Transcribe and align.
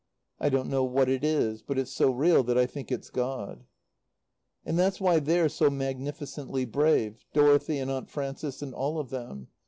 "I 0.39 0.49
don't 0.49 0.67
know 0.71 0.83
what 0.83 1.09
it 1.09 1.23
is. 1.23 1.61
But 1.61 1.77
it's 1.77 1.91
so 1.91 2.09
real 2.09 2.41
that 2.45 2.57
I 2.57 2.65
think 2.65 2.91
it's 2.91 3.11
God." 3.11 3.65
"That's 4.65 4.99
why 4.99 5.19
they're 5.19 5.47
so 5.47 5.69
magnificently 5.69 6.65
brave 6.65 7.23
Dorothy 7.33 7.77
and 7.77 7.91
Aunt 7.91 8.09
Frances 8.09 8.63
and 8.63 8.73
all 8.73 8.97
of 8.97 9.11
them. 9.11 9.49